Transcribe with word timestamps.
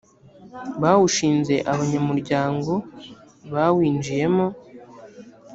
bawushinze 0.81 1.55
abanyamuryango 1.71 2.73
bawinjiyemo 3.53 4.47